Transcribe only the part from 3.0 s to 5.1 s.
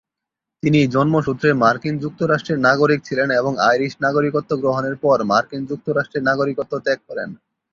ছিলেন এবং আইরিশ নাগরিকত্ব গ্রহণের